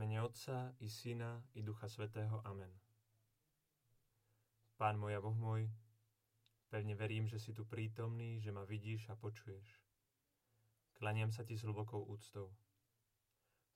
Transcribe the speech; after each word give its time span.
mene 0.00 0.22
Otca 0.22 0.72
i 0.80 0.88
Syna 0.88 1.44
i 1.52 1.62
Ducha 1.62 1.84
Svetého. 1.84 2.40
Amen. 2.48 2.72
Pán 4.80 4.96
môj 4.96 5.12
a 5.12 5.20
Boh 5.20 5.36
môj, 5.36 5.68
pevne 6.72 6.96
verím, 6.96 7.28
že 7.28 7.36
si 7.36 7.52
tu 7.52 7.68
prítomný, 7.68 8.40
že 8.40 8.48
ma 8.48 8.64
vidíš 8.64 9.12
a 9.12 9.14
počuješ. 9.20 9.76
Klaniam 10.96 11.28
sa 11.28 11.44
ti 11.44 11.52
s 11.52 11.68
hlbokou 11.68 12.00
úctou. 12.08 12.48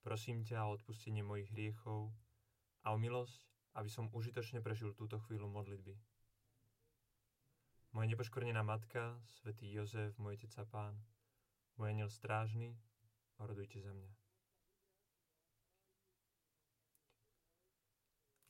Prosím 0.00 0.40
ťa 0.48 0.64
o 0.64 0.72
odpustenie 0.72 1.20
mojich 1.20 1.52
hriechov 1.52 2.08
a 2.88 2.96
o 2.96 2.96
milosť, 2.96 3.44
aby 3.76 3.92
som 3.92 4.08
užitočne 4.08 4.64
prežil 4.64 4.96
túto 4.96 5.20
chvíľu 5.28 5.52
modlitby. 5.52 5.92
Moja 7.92 8.08
nepoškornená 8.08 8.64
matka, 8.64 9.20
svätý 9.28 9.68
Jozef, 9.68 10.16
môj 10.16 10.40
otec 10.40 10.56
a 10.56 10.64
pán, 10.64 10.96
môj 11.76 11.92
aniel 11.92 12.08
strážny, 12.08 12.80
orodujte 13.36 13.76
za 13.84 13.92
mňa. 13.92 14.23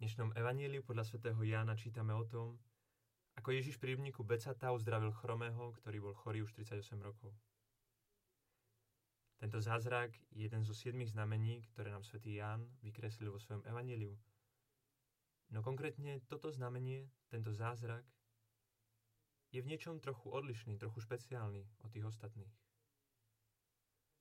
Dnešnom 0.05 0.37
evaníliu 0.37 0.85
podľa 0.85 1.09
svätého 1.09 1.41
Jána 1.41 1.73
čítame 1.81 2.13
o 2.13 2.29
tom, 2.29 2.61
ako 3.41 3.57
Ježiš 3.57 3.81
pri 3.81 3.97
rybníku 3.97 4.21
Becata 4.21 4.69
uzdravil 4.69 5.09
chromého, 5.17 5.73
ktorý 5.81 6.05
bol 6.05 6.13
chorý 6.13 6.45
už 6.45 6.53
38 6.61 7.01
rokov. 7.01 7.33
Tento 9.41 9.65
zázrak 9.65 10.13
je 10.29 10.45
jeden 10.45 10.61
zo 10.61 10.77
siedmých 10.77 11.17
znamení, 11.17 11.65
ktoré 11.73 11.89
nám 11.89 12.05
svätý 12.05 12.37
Ján 12.37 12.69
vykreslil 12.85 13.33
vo 13.33 13.41
svojom 13.41 13.65
evaníliu. 13.65 14.13
No 15.57 15.65
konkrétne 15.65 16.21
toto 16.29 16.53
znamenie, 16.53 17.09
tento 17.33 17.57
zázrak, 17.57 18.05
je 19.57 19.65
v 19.65 19.73
niečom 19.73 20.05
trochu 20.05 20.29
odlišný, 20.29 20.77
trochu 20.77 21.01
špeciálny 21.01 21.65
od 21.81 21.89
tých 21.89 22.05
ostatných. 22.05 22.53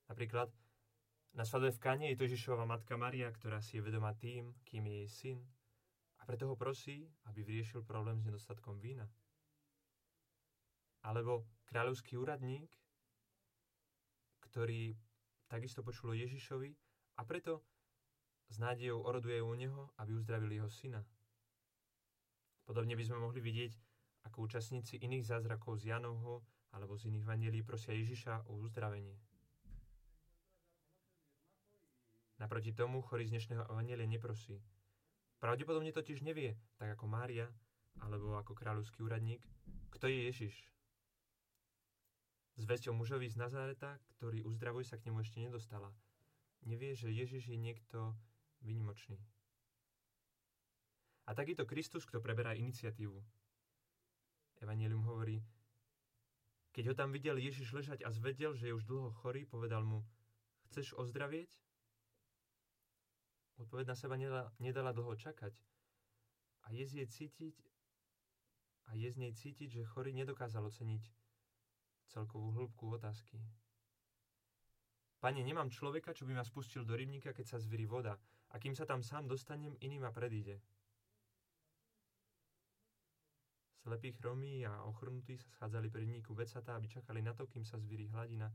Napríklad 0.08 0.48
na 1.36 1.44
svadbe 1.44 1.76
v 1.76 1.81
Kane 1.84 2.08
je 2.08 2.16
to 2.16 2.31
Ježišova 2.31 2.64
matka 2.64 2.95
Maria, 2.95 3.28
ktorá 3.36 3.59
si 3.59 3.76
je 3.76 3.84
vedomá 3.84 4.16
tým, 4.16 4.56
kým 4.64 4.88
je 4.88 4.95
jej 5.04 5.11
syn, 5.11 5.39
a 6.24 6.26
preto 6.26 6.48
ho 6.48 6.56
prosí, 6.56 7.04
aby 7.28 7.44
vyriešil 7.44 7.84
problém 7.84 8.16
s 8.16 8.24
nedostatkom 8.24 8.80
vína. 8.80 9.12
Alebo 11.04 11.44
kráľovský 11.68 12.16
úradník, 12.16 12.72
ktorý 14.48 14.96
takisto 15.52 15.84
počul 15.84 16.16
o 16.16 16.16
Ježišovi 16.16 16.72
a 17.20 17.28
preto 17.28 17.60
s 18.48 18.56
nádejou 18.56 19.04
oroduje 19.04 19.44
u 19.44 19.52
neho, 19.52 19.92
aby 20.00 20.16
uzdravil 20.16 20.48
jeho 20.48 20.72
syna. 20.72 21.04
Podobne 22.64 22.96
by 22.96 23.04
sme 23.04 23.20
mohli 23.20 23.44
vidieť, 23.44 23.76
ako 24.24 24.48
účastníci 24.48 25.04
iných 25.04 25.28
zázrakov 25.28 25.84
z 25.84 25.92
Janovho 25.92 26.48
alebo 26.72 26.96
z 26.96 27.12
iných 27.12 27.28
vanielí 27.28 27.60
prosia 27.68 27.92
Ježiša 27.92 28.48
o 28.48 28.64
uzdravenie. 28.64 29.20
Naproti 32.40 32.72
tomu 32.72 33.04
chorý 33.04 33.28
z 33.28 33.36
dnešného 33.36 33.68
evanielia 33.68 34.08
neprosí, 34.08 34.64
Pravdepodobne 35.44 35.91
totiž 35.91 36.23
nevie, 36.23 36.55
tak 36.80 36.95
ako 36.95 37.03
Mária, 37.03 37.52
alebo 37.99 38.39
ako 38.39 38.55
kráľovský 38.55 39.03
úradník, 39.03 39.44
kto 39.91 40.08
je 40.08 40.31
Ježiš. 40.31 40.55
Zväzť 42.55 42.88
o 42.88 42.94
mužovi 42.95 43.27
z 43.27 43.36
Nazareta, 43.36 43.99
ktorý 44.16 44.47
uzdravuje 44.47 44.88
sa 44.88 44.95
k 44.95 45.11
nemu 45.11 45.19
ešte 45.19 45.44
nedostala. 45.44 45.91
Nevie, 46.64 46.95
že 46.95 47.11
Ježiš 47.11 47.52
je 47.52 47.59
niekto 47.59 48.16
vynimočný. 48.64 49.19
A 51.27 51.36
takýto 51.36 51.67
Kristus, 51.67 52.08
kto 52.08 52.23
preberá 52.23 52.55
iniciatívu. 52.55 53.19
Evangelium 54.64 55.03
hovorí, 55.03 55.44
keď 56.71 56.83
ho 56.88 56.95
tam 56.95 57.11
videl 57.11 57.36
Ježiš 57.36 57.75
ležať 57.75 58.08
a 58.08 58.16
zvedel, 58.16 58.55
že 58.55 58.71
je 58.71 58.77
už 58.80 58.88
dlho 58.88 59.11
chorý, 59.11 59.44
povedal 59.44 59.83
mu, 59.83 60.08
chceš 60.71 60.95
ozdravieť? 60.95 61.52
Odpoveď 63.62 63.94
na 63.94 63.96
seba 63.96 64.16
nedala, 64.18 64.50
nedala 64.58 64.92
dlho 64.94 65.14
čakať. 65.14 65.54
A 66.64 66.72
je 66.72 66.84
z 66.88 67.04
jej 67.04 67.08
cítiť, 67.08 67.56
a 68.88 68.95
je 68.95 69.10
z 69.11 69.17
nej 69.17 69.33
cítiť, 69.33 69.70
že 69.72 69.89
chorý 69.89 70.11
nedokázal 70.14 70.66
oceniť 70.67 71.04
celkovú 72.11 72.52
hĺbku 72.52 72.94
otázky. 72.94 73.39
Pane, 75.23 75.39
nemám 75.39 75.72
človeka, 75.72 76.11
čo 76.11 76.27
by 76.27 76.36
ma 76.36 76.44
spustil 76.44 76.83
do 76.83 77.00
rybníka, 77.00 77.32
keď 77.32 77.55
sa 77.55 77.58
zvíri 77.58 77.88
voda. 77.88 78.20
A 78.54 78.60
kým 78.60 78.76
sa 78.76 78.86
tam 78.86 79.02
sám 79.02 79.26
dostanem, 79.26 79.73
iný 79.80 79.98
ma 79.98 80.11
predíde. 80.11 80.60
Slepí, 83.83 84.14
chromí 84.14 84.64
a 84.67 84.83
ochrnutí 84.83 85.36
sa 85.39 85.50
schádzali 85.50 85.89
pri 85.89 86.06
rybníku 86.08 86.36
Becata, 86.36 86.76
aby 86.76 86.88
čakali 86.88 87.23
na 87.23 87.33
to, 87.33 87.48
kým 87.48 87.66
sa 87.66 87.80
zvíri 87.80 88.08
hladina, 88.11 88.52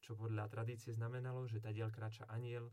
čo 0.00 0.14
podľa 0.14 0.48
tradície 0.50 0.94
znamenalo, 0.94 1.46
že 1.46 1.62
tadiaľ 1.62 1.90
kráča 1.90 2.26
aniel, 2.30 2.70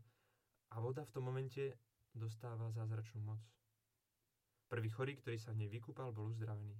a 0.70 0.80
voda 0.80 1.04
v 1.04 1.12
tom 1.12 1.28
momente 1.28 1.76
dostáva 2.14 2.70
zázračnú 2.70 3.20
moc. 3.20 3.42
Prvý 4.70 4.88
chorý, 4.88 5.18
ktorý 5.18 5.36
sa 5.36 5.52
v 5.52 5.66
nej 5.66 5.70
vykúpal, 5.70 6.14
bol 6.14 6.30
uzdravený. 6.32 6.78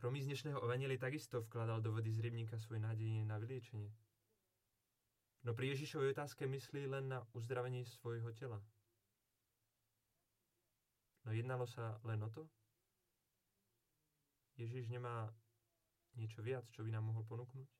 Chromý 0.00 0.24
z 0.24 0.32
dnešného 0.32 0.64
Evangeli 0.64 0.96
takisto 0.96 1.44
vkladal 1.44 1.84
do 1.84 1.92
vody 1.92 2.08
z 2.08 2.24
rybníka 2.24 2.56
svoje 2.56 2.80
nádenie 2.80 3.20
na 3.28 3.36
vyliečenie. 3.36 3.92
No 5.44 5.52
pri 5.52 5.76
Ježišovej 5.76 6.16
otázke 6.16 6.48
myslí 6.48 6.88
len 6.88 7.12
na 7.12 7.20
uzdravenie 7.36 7.84
svojho 7.84 8.32
tela. 8.32 8.64
No 11.24 11.36
jednalo 11.36 11.68
sa 11.68 12.00
len 12.08 12.20
o 12.24 12.32
to? 12.32 12.48
Ježiš 14.56 14.88
nemá 14.88 15.28
niečo 16.16 16.40
viac, 16.44 16.64
čo 16.72 16.84
by 16.84 16.92
nám 16.92 17.08
mohol 17.12 17.24
ponúknuť? 17.24 17.79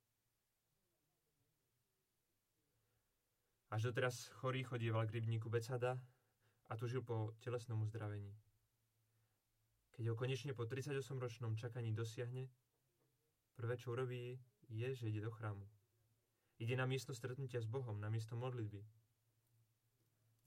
Až 3.71 3.95
doteraz 3.95 4.27
chorý 4.43 4.67
chodieval 4.67 5.07
k 5.07 5.23
rybníku 5.23 5.47
Becada 5.47 5.95
a 6.67 6.77
tužil 6.77 7.07
po 7.07 7.39
telesnom 7.39 7.79
uzdravení. 7.87 8.35
Keď 9.95 10.11
ho 10.11 10.19
konečne 10.19 10.59
po 10.59 10.67
38-ročnom 10.67 11.55
čakaní 11.55 11.95
dosiahne, 11.95 12.51
prvé, 13.55 13.79
čo 13.79 13.95
urobí, 13.95 14.43
je, 14.67 14.89
že 14.91 15.07
ide 15.07 15.23
do 15.23 15.31
chrámu. 15.31 15.63
Ide 16.59 16.75
na 16.75 16.87
miesto 16.87 17.15
stretnutia 17.15 17.63
s 17.63 17.71
Bohom, 17.71 18.03
na 18.03 18.11
miesto 18.11 18.35
modlitby. 18.35 18.83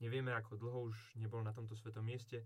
Nevieme, 0.04 0.36
ako 0.36 0.60
dlho 0.60 0.80
už 0.92 1.16
nebol 1.16 1.40
na 1.40 1.56
tomto 1.56 1.72
svetom 1.72 2.04
mieste, 2.04 2.44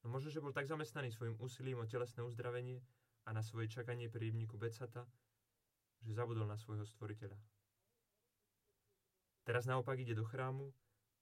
no 0.00 0.08
možno, 0.08 0.32
že 0.32 0.40
bol 0.40 0.56
tak 0.56 0.64
zamestnaný 0.64 1.12
svojim 1.12 1.36
úsilím 1.36 1.84
o 1.84 1.90
telesné 1.90 2.24
uzdravenie 2.24 2.80
a 3.28 3.36
na 3.36 3.44
svoje 3.44 3.68
čakanie 3.68 4.08
pri 4.08 4.32
rybníku 4.32 4.56
Becata, 4.56 5.04
že 6.00 6.16
zabudol 6.16 6.48
na 6.48 6.56
svojho 6.56 6.88
stvoriteľa. 6.88 7.36
Teraz 9.50 9.66
naopak 9.66 9.98
ide 9.98 10.14
do 10.14 10.22
chrámu 10.22 10.70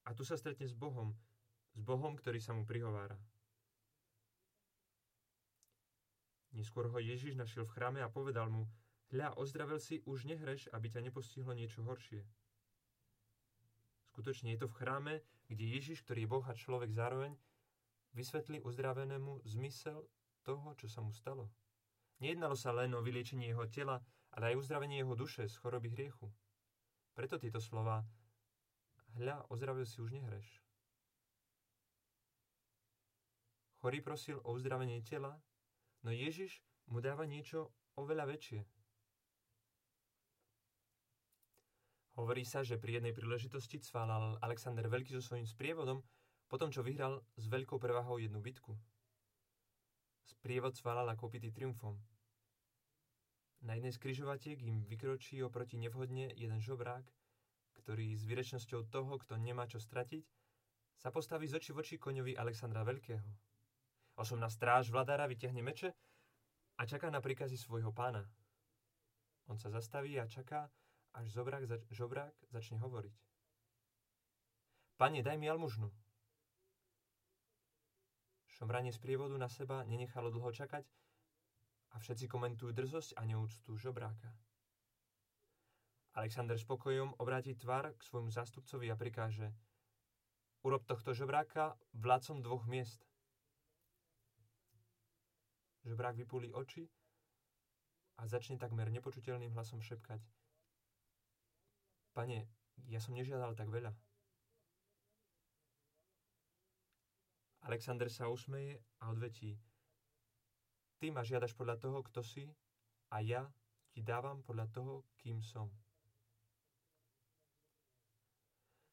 a 0.05 0.13
tu 0.13 0.21
sa 0.21 0.37
stretne 0.37 0.69
s 0.69 0.77
Bohom, 0.77 1.17
s 1.73 1.81
Bohom, 1.81 2.13
ktorý 2.13 2.37
sa 2.45 2.53
mu 2.53 2.69
prihovára. 2.69 3.17
Neskôr 6.53 6.93
ho 6.93 7.01
Ježiš 7.01 7.41
našiel 7.41 7.65
v 7.65 7.73
chráme 7.73 8.05
a 8.05 8.13
povedal 8.13 8.53
mu, 8.53 8.69
hľa, 9.17 9.33
ozdravil 9.41 9.81
si, 9.81 10.05
už 10.05 10.29
nehreš, 10.29 10.69
aby 10.77 10.93
ťa 10.93 11.09
nepostihlo 11.09 11.57
niečo 11.57 11.81
horšie. 11.89 12.21
Skutočne 14.13 14.53
je 14.53 14.61
to 14.61 14.69
v 14.69 14.77
chráme, 14.77 15.15
kde 15.49 15.65
Ježiš, 15.65 16.05
ktorý 16.05 16.29
je 16.29 16.33
Boh 16.37 16.45
a 16.45 16.53
človek 16.53 16.93
zároveň, 16.93 17.33
vysvetlí 18.13 18.61
uzdravenému 18.61 19.41
zmysel 19.49 20.05
toho, 20.45 20.77
čo 20.77 20.85
sa 20.85 21.01
mu 21.01 21.17
stalo. 21.17 21.49
Nejednalo 22.21 22.61
sa 22.61 22.77
len 22.77 22.93
o 22.93 23.01
vyliečenie 23.01 23.49
jeho 23.49 23.65
tela, 23.73 24.05
ale 24.37 24.53
aj 24.53 24.69
uzdravenie 24.69 25.01
jeho 25.01 25.17
duše 25.17 25.49
z 25.49 25.57
choroby 25.57 25.97
hriechu. 25.97 26.29
Preto 27.19 27.35
tieto 27.35 27.59
slova 27.59 28.07
Hľa, 29.19 29.51
ozdravil 29.51 29.83
si 29.83 29.99
už 29.99 30.15
nehreš. 30.15 30.47
Chorý 33.83 33.99
prosil 33.99 34.39
o 34.47 34.55
uzdravenie 34.55 35.03
tela, 35.03 35.35
no 36.07 36.15
Ježiš 36.15 36.63
mu 36.87 37.03
dáva 37.03 37.27
niečo 37.27 37.75
oveľa 37.99 38.31
väčšie. 38.31 38.63
Hovorí 42.23 42.47
sa, 42.47 42.63
že 42.63 42.79
pri 42.79 43.03
jednej 43.03 43.11
príležitosti 43.11 43.83
cválal 43.83 44.39
Alexander 44.39 44.87
Veľký 44.87 45.19
so 45.19 45.23
svojím 45.23 45.47
sprievodom, 45.47 45.99
potom 46.47 46.71
čo 46.71 46.87
vyhral 46.87 47.27
s 47.35 47.51
veľkou 47.51 47.83
prevahou 47.83 48.23
jednu 48.23 48.39
bitku. 48.39 48.79
Sprievod 50.23 50.79
cválal 50.79 51.11
ako 51.11 51.35
opitý 51.35 51.51
triumfom. 51.51 51.99
Na 53.67 53.75
jednej 53.75 53.91
z 53.91 53.99
im 54.63 54.87
vykročí 54.87 55.43
oproti 55.43 55.79
nevhodne 55.83 56.31
jeden 56.39 56.61
žobrák, 56.63 57.03
ktorý 57.83 58.15
s 58.15 58.23
výrečnosťou 58.23 58.87
toho, 58.87 59.19
kto 59.19 59.35
nemá 59.35 59.67
čo 59.67 59.83
stratiť, 59.83 60.23
sa 60.99 61.11
postaví 61.11 61.47
z 61.47 61.59
oči 61.59 61.71
voči 61.75 61.95
koňovi 61.99 62.39
Alexandra 62.39 62.87
Veľkého. 62.87 63.27
Osobná 64.19 64.51
stráž 64.51 64.91
vladára 64.91 65.27
vyťahne 65.27 65.63
meče 65.63 65.91
a 66.79 66.83
čaká 66.87 67.11
na 67.11 67.23
príkazy 67.23 67.59
svojho 67.59 67.91
pána. 67.95 68.27
On 69.47 69.59
sa 69.59 69.71
zastaví 69.71 70.19
a 70.19 70.27
čaká, 70.27 70.71
až 71.15 71.27
zobrák, 71.31 71.67
zač- 71.67 71.87
žobrák 71.91 72.35
začne 72.51 72.79
hovoriť. 72.79 73.15
Pane, 74.99 75.23
daj 75.23 75.39
mi 75.39 75.47
almužnu. 75.47 75.91
Šomranie 78.59 78.91
z 78.91 78.99
prievodu 78.99 79.39
na 79.39 79.47
seba 79.47 79.87
nenechalo 79.87 80.35
dlho 80.35 80.51
čakať 80.51 80.83
a 81.93 81.97
všetci 81.99 82.29
komentujú 82.29 82.73
drzosť 82.73 83.17
a 83.17 83.23
neúctu 83.25 83.77
žobráka. 83.77 84.33
Alexander 86.19 86.59
spokojom 86.59 87.15
obráti 87.23 87.55
tvár 87.55 87.95
k 87.95 88.01
svojmu 88.03 88.31
zástupcovi 88.35 88.91
a 88.91 88.99
prikáže 88.99 89.55
Urob 90.67 90.83
tohto 90.83 91.15
žebráka 91.15 91.79
vládcom 91.95 92.43
dvoch 92.43 92.67
miest. 92.67 93.07
Žebrák 95.87 96.19
vypúli 96.19 96.51
oči 96.51 96.91
a 98.19 98.27
začne 98.27 98.59
takmer 98.59 98.91
nepočuteľným 98.91 99.55
hlasom 99.55 99.79
šepkať. 99.79 100.19
Pane, 102.11 102.51
ja 102.91 102.99
som 102.99 103.15
nežiadal 103.15 103.55
tak 103.55 103.71
veľa. 103.71 103.95
Alexander 107.71 108.11
sa 108.11 108.27
usmeje 108.27 108.83
a 108.99 109.15
odvetí. 109.15 109.55
Ty 110.99 111.15
ma 111.15 111.23
žiadaš 111.23 111.55
podľa 111.55 111.79
toho, 111.79 112.03
kto 112.03 112.27
si 112.27 112.51
a 113.15 113.23
ja 113.23 113.47
ti 113.95 114.03
dávam 114.03 114.43
podľa 114.43 114.67
toho, 114.75 114.95
kým 115.23 115.39
som. 115.43 115.71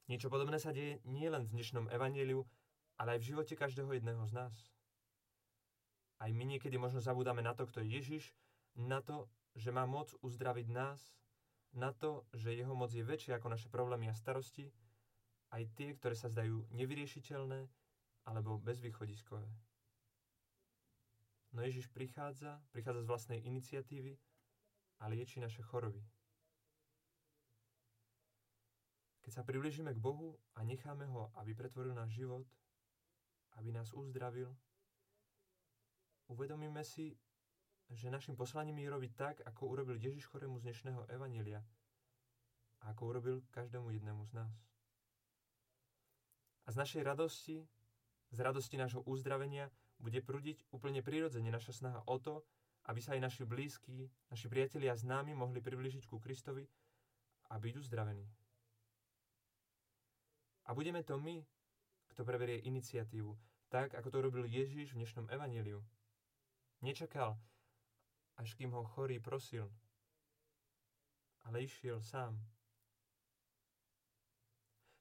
Niečo 0.05 0.29
podobné 0.29 0.61
sa 0.61 0.69
deje 0.69 1.01
nie 1.09 1.25
len 1.25 1.49
v 1.49 1.57
dnešnom 1.57 1.89
evaníliu, 1.89 2.45
ale 3.01 3.17
aj 3.17 3.19
v 3.25 3.27
živote 3.33 3.57
každého 3.57 3.89
jedného 3.89 4.21
z 4.29 4.37
nás. 4.37 4.53
Aj 6.21 6.29
my 6.29 6.45
niekedy 6.45 6.77
možno 6.77 7.01
zabúdame 7.01 7.41
na 7.41 7.57
to, 7.57 7.65
kto 7.65 7.81
je 7.81 7.97
Ježiš, 7.97 8.23
na 8.77 9.01
to, 9.01 9.25
že 9.57 9.73
má 9.73 9.89
moc 9.89 10.13
uzdraviť 10.21 10.67
nás, 10.69 11.01
na 11.73 11.89
to, 11.89 12.23
že 12.37 12.53
jeho 12.53 12.71
moc 12.77 12.93
je 12.93 13.01
väčšia 13.01 13.41
ako 13.41 13.49
naše 13.49 13.67
problémy 13.67 14.07
a 14.07 14.15
starosti, 14.15 14.69
aj 15.51 15.73
tie, 15.73 15.97
ktoré 15.97 16.13
sa 16.13 16.29
zdajú 16.29 16.69
nevyriešiteľné 16.69 17.65
alebo 18.29 18.61
bezvýchodiskové. 18.61 19.49
No 21.55 21.63
Ježiš 21.63 21.87
prichádza, 21.87 22.59
prichádza 22.75 23.07
z 23.07 23.07
vlastnej 23.07 23.39
iniciatívy 23.47 24.19
a 24.99 25.07
lieči 25.07 25.39
naše 25.39 25.63
choroby. 25.63 26.03
Keď 29.23 29.31
sa 29.31 29.47
približíme 29.47 29.95
k 29.95 30.03
Bohu 30.03 30.35
a 30.59 30.67
necháme 30.67 31.07
ho, 31.07 31.31
aby 31.39 31.55
pretvoril 31.55 31.95
náš 31.95 32.11
život, 32.11 32.43
aby 33.55 33.71
nás 33.71 33.95
uzdravil, 33.95 34.51
uvedomíme 36.27 36.83
si, 36.83 37.15
že 37.87 38.11
našim 38.11 38.35
poslaním 38.35 38.83
je 38.83 38.91
robiť 38.91 39.11
tak, 39.15 39.35
ako 39.47 39.79
urobil 39.79 39.95
Ježiš 39.95 40.27
chorému 40.27 40.59
z 40.59 40.67
dnešného 40.67 41.07
evanelia 41.07 41.63
a 42.83 42.91
ako 42.91 43.15
urobil 43.15 43.47
každému 43.55 43.95
jednému 43.95 44.27
z 44.27 44.43
nás. 44.43 44.53
A 46.67 46.75
z 46.75 46.75
našej 46.75 47.01
radosti, 47.07 47.63
z 48.35 48.39
radosti 48.43 48.75
nášho 48.75 49.07
uzdravenia, 49.07 49.71
bude 49.99 50.19
prúdiť 50.21 50.67
úplne 50.71 50.99
prirodzene 50.99 51.49
naša 51.49 51.83
snaha 51.83 52.01
o 52.05 52.17
to, 52.19 52.43
aby 52.85 53.01
sa 53.01 53.17
aj 53.17 53.21
naši 53.21 53.43
blízki, 53.49 54.09
naši 54.29 54.45
priatelia 54.45 54.93
a 54.93 54.99
známi 54.99 55.33
mohli 55.33 55.61
priblížiť 55.61 56.05
ku 56.05 56.21
Kristovi 56.21 56.67
a 57.49 57.57
byť 57.57 57.73
uzdravení. 57.81 58.27
A 60.65 60.73
budeme 60.73 61.01
to 61.05 61.17
my, 61.17 61.45
kto 62.13 62.25
preberie 62.25 62.61
iniciatívu, 62.65 63.33
tak 63.69 63.93
ako 63.93 64.07
to 64.09 64.17
robil 64.21 64.45
Ježiš 64.45 64.93
v 64.93 65.01
dnešnom 65.01 65.29
evaníliu. 65.29 65.81
Nečakal, 66.81 67.37
až 68.37 68.53
kým 68.53 68.73
ho 68.73 68.85
chorý 68.85 69.17
prosil, 69.21 69.69
ale 71.45 71.65
išiel 71.65 72.01
sám. 72.01 72.37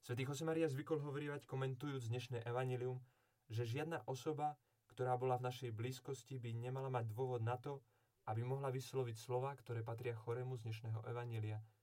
Svetý 0.05 0.29
Josemaria 0.29 0.69
zvykol 0.69 1.01
hovorievať, 1.01 1.49
komentujúc 1.49 2.13
dnešné 2.13 2.45
evanílium, 2.45 3.01
že 3.49 3.65
žiadna 3.65 4.05
osoba, 4.05 4.57
ktorá 4.95 5.19
bola 5.19 5.43
v 5.43 5.51
našej 5.51 5.75
blízkosti, 5.75 6.39
by 6.39 6.55
nemala 6.55 6.87
mať 6.89 7.11
dôvod 7.11 7.43
na 7.43 7.59
to, 7.59 7.83
aby 8.31 8.47
mohla 8.47 8.71
vysloviť 8.71 9.19
slova, 9.19 9.51
ktoré 9.59 9.83
patria 9.83 10.15
chorému 10.15 10.55
z 10.55 10.71
dnešného 10.71 11.03
evanília– 11.11 11.59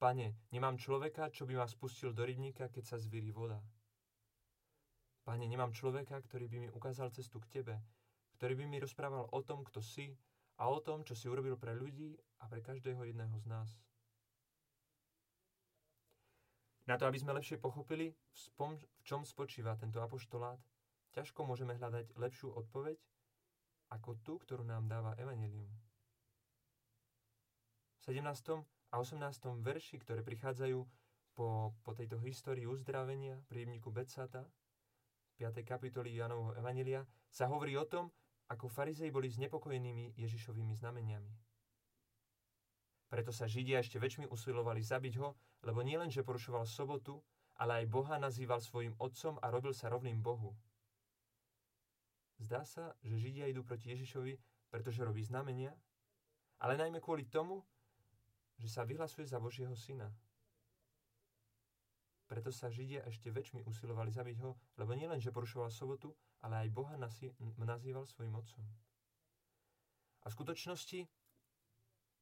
Pane, 0.00 0.32
nemám 0.48 0.80
človeka, 0.80 1.28
čo 1.28 1.44
by 1.44 1.60
ma 1.60 1.68
spustil 1.68 2.16
do 2.16 2.24
rybníka, 2.24 2.72
keď 2.72 2.84
sa 2.88 2.96
zvíri 2.96 3.28
voda. 3.36 3.60
Pane, 5.28 5.44
nemám 5.44 5.76
človeka, 5.76 6.16
ktorý 6.24 6.48
by 6.48 6.56
mi 6.56 6.68
ukázal 6.72 7.12
cestu 7.12 7.36
k 7.36 7.60
Tebe, 7.60 7.76
ktorý 8.40 8.56
by 8.56 8.64
mi 8.64 8.80
rozprával 8.80 9.28
o 9.28 9.40
tom, 9.44 9.60
kto 9.60 9.84
si 9.84 10.16
a 10.56 10.72
o 10.72 10.80
tom, 10.80 11.04
čo 11.04 11.12
si 11.12 11.28
urobil 11.28 11.60
pre 11.60 11.76
ľudí 11.76 12.16
a 12.40 12.48
pre 12.48 12.64
každého 12.64 13.04
jedného 13.12 13.36
z 13.44 13.46
nás. 13.52 13.68
Na 16.88 16.96
to, 16.96 17.04
aby 17.04 17.20
sme 17.20 17.36
lepšie 17.36 17.60
pochopili, 17.60 18.08
v 18.08 18.80
čom 19.04 19.28
spočíva 19.28 19.76
tento 19.76 20.00
apoštolát, 20.00 20.56
ťažko 21.12 21.46
môžeme 21.46 21.74
hľadať 21.74 22.14
lepšiu 22.16 22.54
odpoveď 22.54 22.98
ako 23.90 24.14
tú, 24.22 24.38
ktorú 24.38 24.62
nám 24.62 24.86
dáva 24.86 25.18
Evangelium. 25.18 25.70
V 28.00 28.14
17 28.14 28.22
a 28.90 28.94
18. 28.98 29.18
verši, 29.62 29.98
ktoré 30.02 30.22
prichádzajú 30.22 30.78
po, 31.34 31.74
po 31.82 31.90
tejto 31.94 32.18
histórii 32.22 32.66
uzdravenia 32.66 33.42
pri 33.50 33.66
rybníku 33.66 33.90
Betsata, 33.90 34.46
5. 35.38 35.62
kapitoly 35.66 36.14
Janovho 36.14 36.54
Evanelia, 36.54 37.06
sa 37.30 37.46
hovorí 37.48 37.74
o 37.78 37.86
tom, 37.86 38.10
ako 38.50 38.66
farizei 38.66 39.14
boli 39.14 39.30
znepokojenými 39.30 40.18
Ježišovými 40.18 40.74
znameniami. 40.74 41.32
Preto 43.10 43.34
sa 43.34 43.50
Židia 43.50 43.82
ešte 43.82 43.98
väčšmi 43.98 44.30
usilovali 44.30 44.82
zabiť 44.82 45.14
ho, 45.18 45.34
lebo 45.66 45.82
nielen, 45.82 46.10
že 46.14 46.26
porušoval 46.26 46.66
sobotu, 46.66 47.18
ale 47.58 47.82
aj 47.82 47.90
Boha 47.90 48.16
nazýval 48.22 48.62
svojim 48.62 48.94
otcom 48.98 49.38
a 49.42 49.50
robil 49.50 49.74
sa 49.74 49.90
rovným 49.90 50.22
Bohu. 50.22 50.54
Zdá 52.40 52.64
sa, 52.64 52.96
že 53.04 53.20
Židia 53.20 53.52
idú 53.52 53.60
proti 53.60 53.92
Ježišovi, 53.92 54.32
pretože 54.72 55.04
robí 55.04 55.20
znamenia, 55.20 55.76
ale 56.64 56.80
najmä 56.80 56.96
kvôli 56.96 57.28
tomu, 57.28 57.60
že 58.56 58.68
sa 58.68 58.88
vyhlasuje 58.88 59.28
za 59.28 59.36
Božieho 59.36 59.76
syna. 59.76 60.08
Preto 62.24 62.48
sa 62.48 62.72
Židia 62.72 63.04
ešte 63.04 63.28
väčšmi 63.28 63.68
usilovali 63.68 64.08
zabiť 64.08 64.36
ho, 64.40 64.56
lebo 64.80 64.96
nielen, 64.96 65.20
že 65.20 65.34
porušoval 65.34 65.68
sobotu, 65.68 66.16
ale 66.40 66.64
aj 66.64 66.72
Boha 66.72 66.96
nazýval 67.60 68.08
svojim 68.08 68.32
otcom. 68.32 68.64
A 70.22 70.26
v 70.28 70.36
skutočnosti 70.36 71.00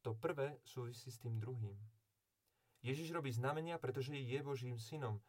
to 0.01 0.15
prvé 0.15 0.59
súvisí 0.63 1.11
s 1.11 1.19
tým 1.19 1.39
druhým. 1.39 1.75
Ježiš 2.81 3.11
robí 3.11 3.31
znamenia, 3.31 3.75
pretože 3.75 4.15
je 4.15 4.39
Božím 4.43 4.79
synom. 4.79 5.19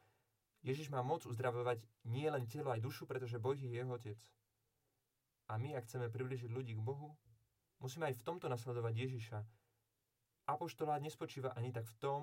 Ježiš 0.63 0.91
má 0.91 1.03
moc 1.03 1.27
uzdravovať 1.27 1.83
nie 2.07 2.31
len 2.31 2.47
telo, 2.47 2.71
aj 2.71 2.81
dušu, 2.81 3.07
pretože 3.11 3.43
Boh 3.43 3.59
je 3.59 3.71
jeho 3.71 3.91
otec. 3.91 4.19
A 5.50 5.58
my, 5.58 5.75
ak 5.75 5.91
chceme 5.91 6.06
približiť 6.06 6.47
ľudí 6.55 6.79
k 6.79 6.87
Bohu, 6.87 7.19
musíme 7.82 8.06
aj 8.06 8.23
v 8.23 8.26
tomto 8.26 8.47
nasledovať 8.47 8.94
Ježiša, 8.94 9.38
apoštolát 10.47 11.02
nespočíva 11.02 11.50
ani 11.58 11.75
tak 11.75 11.91
v 11.91 11.97
tom, 11.99 12.20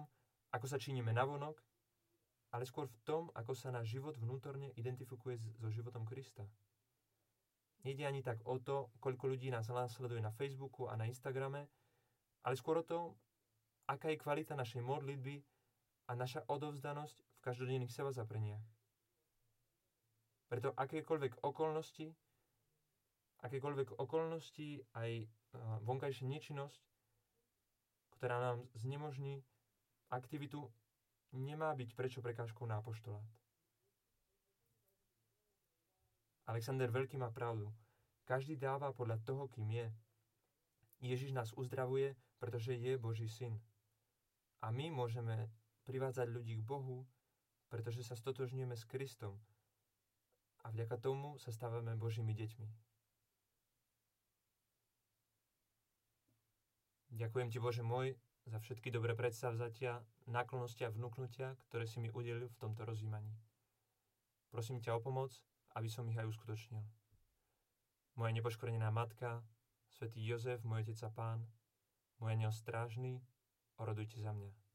ako 0.55 0.65
sa 0.67 0.79
činíme 0.79 1.11
navonok, 1.11 1.59
ale 2.55 2.63
skôr 2.63 2.87
v 2.87 2.99
tom, 3.03 3.23
ako 3.35 3.51
sa 3.51 3.75
náš 3.75 3.91
život 3.99 4.15
vnútorne 4.15 4.71
identifikuje 4.79 5.35
so 5.59 5.67
životom 5.67 6.07
Krista. 6.07 6.47
Nejde 7.83 8.07
ani 8.07 8.23
tak 8.23 8.39
o 8.47 8.55
to, 8.63 8.95
koľko 9.03 9.35
ľudí 9.35 9.51
nás 9.51 9.67
následuje 9.67 10.23
na 10.23 10.31
Facebooku 10.31 10.87
a 10.87 10.95
na 10.95 11.03
Instagrame, 11.11 11.67
ale 12.47 12.55
skôr 12.55 12.79
o 12.79 12.87
to, 12.87 13.19
aká 13.91 14.07
je 14.07 14.23
kvalita 14.23 14.55
našej 14.55 14.79
modlitby 14.79 15.43
a 16.07 16.15
naša 16.15 16.47
odovzdanosť 16.47 17.17
v 17.19 17.43
každodenných 17.43 17.91
seba 17.91 18.15
zapreniach. 18.15 18.63
Preto 20.47 20.71
akékoľvek 20.79 21.43
okolnosti, 21.43 22.15
akékoľvek 23.47 23.97
okolnosti, 23.97 24.83
aj 24.93 25.25
vonkajšia 25.87 26.27
nečinnosť 26.27 26.87
ktorá 28.17 28.41
nám 28.41 28.65
znemožní 28.73 29.45
aktivitu, 30.09 30.65
nemá 31.37 31.69
byť 31.77 31.93
prečo 31.93 32.19
prekážkou 32.25 32.65
na 32.65 32.81
apoštolát. 32.81 33.29
Alexander 36.49 36.89
Veľký 36.89 37.21
má 37.21 37.29
pravdu. 37.29 37.69
Každý 38.25 38.57
dáva 38.57 38.89
podľa 38.91 39.21
toho, 39.21 39.45
kým 39.47 39.69
je. 39.69 39.87
Ježiš 40.97 41.31
nás 41.31 41.53
uzdravuje, 41.53 42.17
pretože 42.41 42.73
je 42.73 42.97
Boží 42.97 43.29
syn. 43.29 43.61
A 44.65 44.73
my 44.73 44.89
môžeme 44.89 45.53
privádzať 45.85 46.33
ľudí 46.33 46.57
k 46.57 46.65
Bohu, 46.65 47.05
pretože 47.69 48.01
sa 48.01 48.17
stotožňujeme 48.17 48.73
s 48.73 48.87
Kristom. 48.89 49.37
A 50.65 50.73
vďaka 50.73 50.97
tomu 50.97 51.37
sa 51.37 51.53
stávame 51.53 51.93
Božími 51.93 52.33
deťmi. 52.33 52.67
Ďakujem 57.07 57.47
Ti, 57.51 57.59
Bože 57.63 57.83
môj, 57.87 58.19
za 58.47 58.59
všetky 58.59 58.91
dobré 58.91 59.15
predstavzatia, 59.15 60.03
náklonosti 60.27 60.87
a 60.87 60.91
vnúknutia, 60.91 61.55
ktoré 61.67 61.87
si 61.87 61.99
mi 62.03 62.11
udelil 62.11 62.51
v 62.51 62.59
tomto 62.59 62.83
rozjímaní. 62.83 63.35
Prosím 64.51 64.79
ťa 64.79 64.95
o 64.95 65.03
pomoc, 65.03 65.31
aby 65.75 65.87
som 65.87 66.07
ich 66.07 66.19
aj 66.19 66.27
uskutočnil. 66.27 66.83
Moja 68.15 68.31
nepoškorenená 68.35 68.91
matka, 68.91 69.43
svätý 69.87 70.23
Jozef, 70.23 70.63
môj 70.67 70.87
otec 70.87 70.99
a 71.05 71.09
pán, 71.11 71.39
môj 72.19 72.33
aniel 72.33 72.51
strážny, 72.51 73.23
orodujte 73.77 74.19
za 74.19 74.33
mňa. 74.33 74.66